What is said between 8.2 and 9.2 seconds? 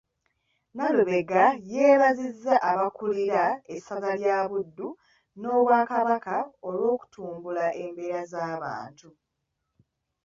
z'abantu.